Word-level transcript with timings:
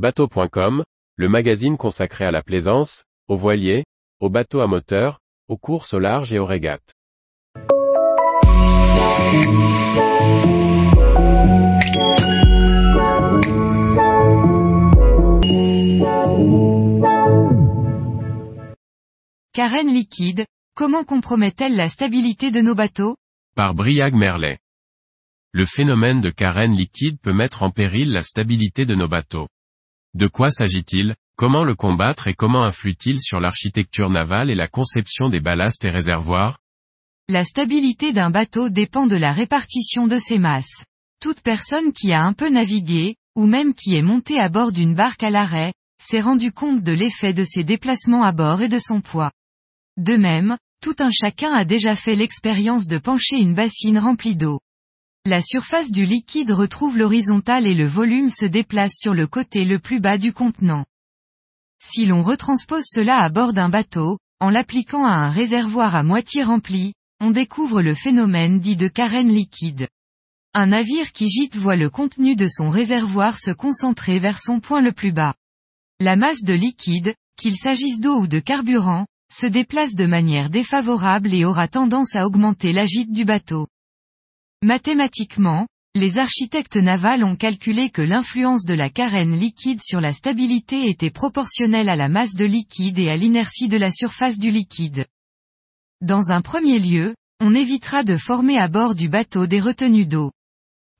Bateau.com, 0.00 0.82
le 1.16 1.28
magazine 1.28 1.76
consacré 1.76 2.24
à 2.24 2.30
la 2.30 2.42
plaisance, 2.42 3.04
aux 3.28 3.36
voiliers, 3.36 3.84
aux 4.18 4.30
bateaux 4.30 4.60
à 4.60 4.66
moteur, 4.66 5.18
aux 5.46 5.58
courses 5.58 5.92
au 5.92 5.98
large 5.98 6.32
et 6.32 6.38
aux 6.38 6.46
régates. 6.46 6.94
Carène 19.52 19.92
liquide, 19.92 20.46
comment 20.74 21.04
compromet-elle 21.04 21.76
la 21.76 21.90
stabilité 21.90 22.50
de 22.50 22.62
nos 22.62 22.74
bateaux? 22.74 23.16
Par 23.54 23.74
Briag 23.74 24.14
Merlet. 24.14 24.60
Le 25.52 25.66
phénomène 25.66 26.22
de 26.22 26.30
carène 26.30 26.72
liquide 26.72 27.20
peut 27.20 27.34
mettre 27.34 27.62
en 27.62 27.70
péril 27.70 28.10
la 28.12 28.22
stabilité 28.22 28.86
de 28.86 28.94
nos 28.94 29.06
bateaux. 29.06 29.48
De 30.14 30.26
quoi 30.26 30.50
s'agit-il? 30.50 31.14
Comment 31.36 31.62
le 31.62 31.74
combattre 31.74 32.26
et 32.26 32.34
comment 32.34 32.64
influe-t-il 32.64 33.20
sur 33.20 33.38
l'architecture 33.38 34.10
navale 34.10 34.50
et 34.50 34.56
la 34.56 34.66
conception 34.66 35.28
des 35.28 35.40
ballasts 35.40 35.84
et 35.84 35.90
réservoirs? 35.90 36.58
La 37.28 37.44
stabilité 37.44 38.12
d'un 38.12 38.30
bateau 38.30 38.70
dépend 38.70 39.06
de 39.06 39.14
la 39.14 39.32
répartition 39.32 40.08
de 40.08 40.18
ses 40.18 40.38
masses. 40.38 40.84
Toute 41.20 41.42
personne 41.42 41.92
qui 41.92 42.12
a 42.12 42.24
un 42.24 42.32
peu 42.32 42.48
navigué, 42.48 43.16
ou 43.36 43.46
même 43.46 43.72
qui 43.72 43.94
est 43.94 44.02
montée 44.02 44.40
à 44.40 44.48
bord 44.48 44.72
d'une 44.72 44.94
barque 44.94 45.22
à 45.22 45.30
l'arrêt, 45.30 45.72
s'est 46.02 46.20
rendu 46.20 46.50
compte 46.50 46.82
de 46.82 46.92
l'effet 46.92 47.32
de 47.32 47.44
ses 47.44 47.62
déplacements 47.62 48.24
à 48.24 48.32
bord 48.32 48.62
et 48.62 48.68
de 48.68 48.78
son 48.80 49.00
poids. 49.00 49.30
De 49.96 50.16
même, 50.16 50.56
tout 50.82 50.96
un 50.98 51.10
chacun 51.10 51.52
a 51.52 51.64
déjà 51.64 51.94
fait 51.94 52.16
l'expérience 52.16 52.88
de 52.88 52.98
pencher 52.98 53.36
une 53.36 53.54
bassine 53.54 53.98
remplie 53.98 54.34
d'eau. 54.34 54.60
La 55.26 55.42
surface 55.42 55.90
du 55.90 56.06
liquide 56.06 56.50
retrouve 56.50 56.96
l'horizontale 56.96 57.66
et 57.66 57.74
le 57.74 57.86
volume 57.86 58.30
se 58.30 58.46
déplace 58.46 58.92
sur 58.94 59.12
le 59.12 59.26
côté 59.26 59.66
le 59.66 59.78
plus 59.78 60.00
bas 60.00 60.16
du 60.16 60.32
contenant. 60.32 60.86
Si 61.78 62.06
l'on 62.06 62.22
retranspose 62.22 62.86
cela 62.86 63.18
à 63.18 63.28
bord 63.28 63.52
d'un 63.52 63.68
bateau, 63.68 64.16
en 64.40 64.48
l'appliquant 64.48 65.04
à 65.04 65.12
un 65.12 65.30
réservoir 65.30 65.94
à 65.94 66.02
moitié 66.02 66.42
rempli, 66.42 66.94
on 67.20 67.32
découvre 67.32 67.82
le 67.82 67.94
phénomène 67.94 68.60
dit 68.60 68.76
de 68.76 68.88
carène 68.88 69.28
liquide. 69.28 69.88
Un 70.54 70.68
navire 70.68 71.12
qui 71.12 71.28
gîte 71.28 71.56
voit 71.56 71.76
le 71.76 71.90
contenu 71.90 72.34
de 72.34 72.46
son 72.46 72.70
réservoir 72.70 73.36
se 73.36 73.50
concentrer 73.50 74.20
vers 74.20 74.38
son 74.38 74.58
point 74.58 74.80
le 74.80 74.92
plus 74.92 75.12
bas. 75.12 75.34
La 76.00 76.16
masse 76.16 76.42
de 76.42 76.54
liquide, 76.54 77.14
qu'il 77.36 77.56
s'agisse 77.56 78.00
d'eau 78.00 78.20
ou 78.20 78.26
de 78.26 78.38
carburant, 78.38 79.04
se 79.30 79.46
déplace 79.46 79.94
de 79.94 80.06
manière 80.06 80.48
défavorable 80.48 81.34
et 81.34 81.44
aura 81.44 81.68
tendance 81.68 82.16
à 82.16 82.26
augmenter 82.26 82.72
l'agite 82.72 83.12
du 83.12 83.26
bateau. 83.26 83.66
Mathématiquement, 84.62 85.66
les 85.94 86.18
architectes 86.18 86.76
navals 86.76 87.24
ont 87.24 87.34
calculé 87.34 87.88
que 87.88 88.02
l'influence 88.02 88.66
de 88.66 88.74
la 88.74 88.90
carène 88.90 89.34
liquide 89.34 89.82
sur 89.82 90.02
la 90.02 90.12
stabilité 90.12 90.90
était 90.90 91.10
proportionnelle 91.10 91.88
à 91.88 91.96
la 91.96 92.10
masse 92.10 92.34
de 92.34 92.44
liquide 92.44 92.98
et 92.98 93.08
à 93.08 93.16
l'inertie 93.16 93.68
de 93.68 93.78
la 93.78 93.90
surface 93.90 94.38
du 94.38 94.50
liquide. 94.50 95.06
Dans 96.02 96.30
un 96.30 96.42
premier 96.42 96.78
lieu, 96.78 97.14
on 97.40 97.54
évitera 97.54 98.04
de 98.04 98.18
former 98.18 98.58
à 98.58 98.68
bord 98.68 98.94
du 98.94 99.08
bateau 99.08 99.46
des 99.46 99.60
retenues 99.60 100.04
d'eau. 100.04 100.30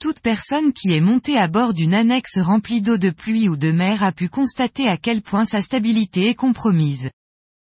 Toute 0.00 0.20
personne 0.20 0.72
qui 0.72 0.92
est 0.92 1.02
montée 1.02 1.36
à 1.36 1.46
bord 1.46 1.74
d'une 1.74 1.92
annexe 1.92 2.38
remplie 2.38 2.80
d'eau 2.80 2.96
de 2.96 3.10
pluie 3.10 3.50
ou 3.50 3.58
de 3.58 3.72
mer 3.72 4.02
a 4.02 4.12
pu 4.12 4.30
constater 4.30 4.88
à 4.88 4.96
quel 4.96 5.20
point 5.20 5.44
sa 5.44 5.60
stabilité 5.60 6.28
est 6.28 6.34
compromise. 6.34 7.10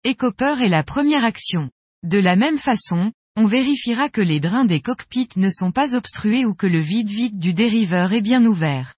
Écopeur 0.03 0.59
est 0.59 0.67
la 0.67 0.83
première 0.83 1.23
action. 1.23 1.69
De 2.03 2.19
la 2.19 2.35
même 2.35 2.57
façon, 2.57 3.13
on 3.39 3.45
vérifiera 3.45 4.09
que 4.09 4.19
les 4.19 4.39
drains 4.39 4.65
des 4.65 4.81
cockpits 4.81 5.29
ne 5.35 5.51
sont 5.51 5.71
pas 5.71 5.93
obstrués 5.95 6.43
ou 6.43 6.55
que 6.55 6.65
le 6.65 6.81
vide-vide 6.81 7.37
du 7.37 7.53
dériveur 7.53 8.11
est 8.11 8.21
bien 8.21 8.43
ouvert. 8.43 8.95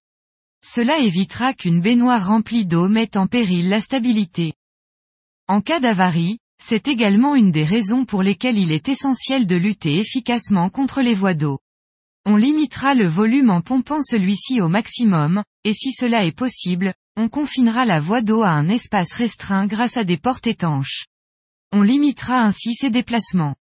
Cela 0.66 1.00
évitera 1.00 1.54
qu'une 1.54 1.82
baignoire 1.82 2.26
remplie 2.26 2.66
d'eau 2.66 2.88
mette 2.88 3.18
en 3.18 3.28
péril 3.28 3.68
la 3.68 3.82
stabilité. 3.82 4.54
En 5.50 5.60
cas 5.60 5.82
d'avarie, 5.82 6.40
c'est 6.58 6.88
également 6.88 7.36
une 7.36 7.52
des 7.52 7.66
raisons 7.66 8.06
pour 8.06 8.24
lesquelles 8.24 8.58
il 8.58 8.72
est 8.72 8.88
essentiel 8.88 9.46
de 9.46 9.58
lutter 9.58 10.00
efficacement 10.00 10.70
contre 10.70 11.02
les 11.02 11.16
voies 11.16 11.34
d'eau. 11.34 11.60
On 12.26 12.38
limitera 12.38 12.94
le 12.94 13.08
volume 13.08 13.50
en 13.50 13.60
pompant 13.60 14.02
celui-ci 14.02 14.62
au 14.62 14.70
maximum, 14.70 15.44
et 15.66 15.74
si 15.74 15.92
cela 15.92 16.24
est 16.24 16.36
possible, 16.36 16.94
on 17.18 17.28
confinera 17.28 17.84
la 17.84 18.00
voie 18.00 18.22
d'eau 18.22 18.44
à 18.44 18.52
un 18.52 18.70
espace 18.70 19.12
restreint 19.12 19.68
grâce 19.68 19.98
à 19.98 20.06
des 20.06 20.18
portes 20.18 20.48
étanches. 20.48 21.08
On 21.74 21.82
limitera 21.82 22.42
ainsi 22.42 22.74
ses 22.74 22.90
déplacements. 22.90 23.56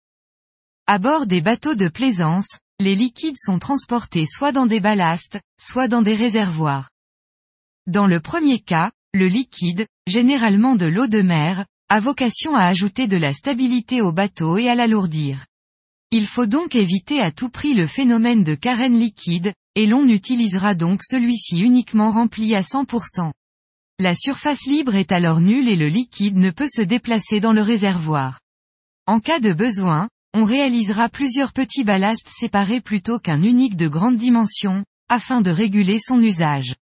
À 0.87 0.99
bord 0.99 1.25
des 1.25 1.41
bateaux 1.41 1.73
de 1.73 1.87
plaisance, 1.87 2.59
les 2.79 2.93
liquides 2.93 3.39
sont 3.39 3.57
transportés 3.57 4.27
soit 4.27 4.51
dans 4.51 4.67
des 4.67 4.79
ballasts, 4.79 5.39
soit 5.59 5.87
dans 5.87 6.03
des 6.03 6.13
réservoirs. 6.13 6.91
Dans 7.87 8.05
le 8.05 8.19
premier 8.19 8.59
cas, 8.59 8.91
le 9.11 9.27
liquide, 9.27 9.87
généralement 10.05 10.75
de 10.75 10.85
l'eau 10.85 11.07
de 11.07 11.23
mer, 11.23 11.65
a 11.89 11.99
vocation 11.99 12.53
à 12.53 12.65
ajouter 12.65 13.07
de 13.07 13.17
la 13.17 13.33
stabilité 13.33 14.01
au 14.01 14.11
bateau 14.11 14.59
et 14.59 14.69
à 14.69 14.75
l'alourdir. 14.75 15.47
Il 16.11 16.27
faut 16.27 16.45
donc 16.45 16.75
éviter 16.75 17.19
à 17.19 17.31
tout 17.31 17.49
prix 17.49 17.73
le 17.73 17.87
phénomène 17.87 18.43
de 18.43 18.53
carène 18.53 18.99
liquide, 18.99 19.53
et 19.73 19.87
l'on 19.87 20.07
utilisera 20.07 20.75
donc 20.75 21.01
celui-ci 21.03 21.57
uniquement 21.57 22.11
rempli 22.11 22.53
à 22.53 22.61
100%. 22.61 23.31
La 23.97 24.13
surface 24.13 24.67
libre 24.67 24.93
est 24.93 25.11
alors 25.11 25.41
nulle 25.41 25.67
et 25.67 25.77
le 25.77 25.87
liquide 25.87 26.37
ne 26.37 26.51
peut 26.51 26.69
se 26.69 26.81
déplacer 26.81 27.39
dans 27.39 27.53
le 27.53 27.63
réservoir. 27.63 28.39
En 29.07 29.19
cas 29.19 29.39
de 29.39 29.51
besoin, 29.51 30.09
on 30.37 30.43
réalisera 30.43 31.07
plusieurs 31.07 31.53
petits 31.53 31.85
ballasts 31.85 32.27
séparés 32.27 32.81
plutôt 32.81 33.19
qu'un 33.19 33.41
unique 33.41 33.77
de 33.77 33.87
grande 33.87 34.17
dimension, 34.17 34.83
afin 35.07 35.39
de 35.39 35.49
réguler 35.49 35.97
son 35.97 36.21
usage. 36.21 36.75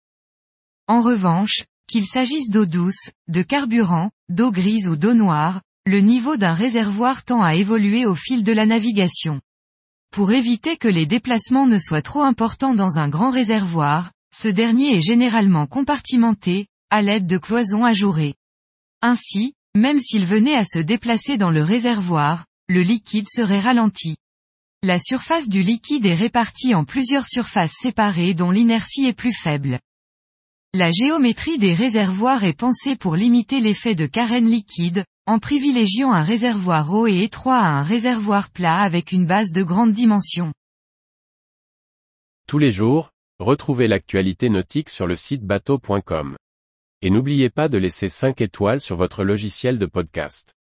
En 0.89 1.03
revanche, 1.03 1.65
qu'il 1.87 2.07
s'agisse 2.07 2.49
d'eau 2.49 2.65
douce, 2.65 3.11
de 3.29 3.43
carburant, 3.43 4.11
d'eau 4.31 4.53
grise 4.53 4.89
ou 4.89 4.97
d'eau 4.97 5.13
noire, 5.13 5.61
le 5.85 6.01
niveau 6.01 6.39
d'un 6.39 6.55
réservoir 6.55 7.27
tend 7.27 7.43
à 7.43 7.55
évoluer 7.55 8.07
au 8.07 8.15
fil 8.15 8.43
de 8.43 8.53
la 8.53 8.65
navigation. 8.65 9.43
Pour 10.11 10.33
éviter 10.33 10.79
que 10.79 10.89
les 10.89 11.05
déplacements 11.05 11.67
ne 11.67 11.79
soient 11.79 12.01
trop 12.01 12.23
importants 12.23 12.75
dans 12.75 12.99
un 12.99 13.11
grand 13.11 13.31
réservoir, 13.31 14.13
ce 14.34 14.49
dernier 14.49 14.97
est 14.97 15.07
généralement 15.07 15.67
compartimenté, 15.67 16.69
à 16.89 17.03
l'aide 17.03 17.27
de 17.27 17.37
cloisons 17.37 17.84
ajourées. 17.84 18.34
Ainsi, 19.03 19.53
même 19.75 19.99
s'il 19.99 20.25
venait 20.25 20.57
à 20.57 20.65
se 20.65 20.79
déplacer 20.79 21.37
dans 21.37 21.51
le 21.51 21.63
réservoir, 21.63 22.47
le 22.72 22.83
liquide 22.83 23.28
serait 23.28 23.60
ralenti. 23.60 24.16
La 24.83 24.99
surface 24.99 25.49
du 25.49 25.62
liquide 25.62 26.06
est 26.06 26.15
répartie 26.15 26.75
en 26.75 26.84
plusieurs 26.84 27.27
surfaces 27.27 27.77
séparées 27.78 28.33
dont 28.33 28.50
l'inertie 28.50 29.05
est 29.05 29.12
plus 29.12 29.34
faible. 29.34 29.78
La 30.72 30.91
géométrie 30.91 31.59
des 31.59 31.75
réservoirs 31.75 32.44
est 32.44 32.56
pensée 32.56 32.97
pour 32.97 33.15
limiter 33.15 33.60
l'effet 33.60 33.94
de 33.94 34.06
carène 34.06 34.49
liquide, 34.49 35.05
en 35.27 35.38
privilégiant 35.38 36.12
un 36.12 36.25
réservoir 36.25 36.91
haut 36.91 37.06
et 37.06 37.22
étroit 37.22 37.59
à 37.59 37.69
un 37.69 37.83
réservoir 37.83 38.49
plat 38.49 38.81
avec 38.81 39.12
une 39.12 39.27
base 39.27 39.53
de 39.53 39.62
grande 39.62 39.93
dimension. 39.93 40.50
Tous 42.49 42.59
les 42.59 42.72
jours, 42.72 43.10
retrouvez 43.39 43.87
l'actualité 43.87 44.49
nautique 44.49 44.89
sur 44.89 45.06
le 45.06 45.15
site 45.15 45.43
bateau.com. 45.43 46.37
Et 47.03 47.10
n'oubliez 47.10 47.50
pas 47.50 47.69
de 47.69 47.77
laisser 47.77 48.09
5 48.09 48.41
étoiles 48.41 48.81
sur 48.81 48.97
votre 48.97 49.25
logiciel 49.25 49.78
de 49.78 49.87
podcast. 49.87 50.54